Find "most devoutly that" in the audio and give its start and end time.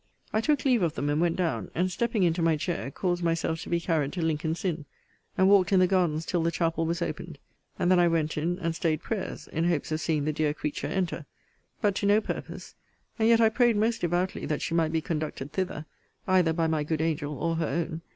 13.77-14.63